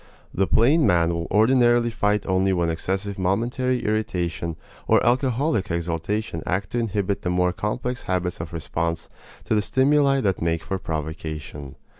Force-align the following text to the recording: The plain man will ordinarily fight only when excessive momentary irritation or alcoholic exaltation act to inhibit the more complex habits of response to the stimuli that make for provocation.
The 0.33 0.47
plain 0.47 0.87
man 0.87 1.13
will 1.13 1.27
ordinarily 1.29 1.91
fight 1.91 2.25
only 2.25 2.53
when 2.53 2.71
excessive 2.71 3.19
momentary 3.19 3.85
irritation 3.85 4.55
or 4.87 5.05
alcoholic 5.05 5.69
exaltation 5.69 6.41
act 6.43 6.71
to 6.71 6.79
inhibit 6.79 7.21
the 7.21 7.29
more 7.29 7.53
complex 7.53 8.05
habits 8.05 8.39
of 8.41 8.51
response 8.51 9.09
to 9.43 9.53
the 9.53 9.61
stimuli 9.61 10.19
that 10.21 10.41
make 10.41 10.63
for 10.63 10.79
provocation. 10.79 11.75